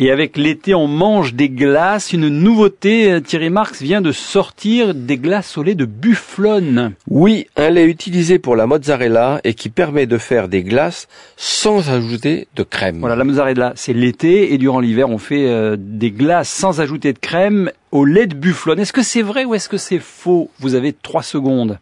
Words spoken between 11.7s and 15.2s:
ajouter de crème. Voilà, la mozzarella, c'est l'été et durant l'hiver, on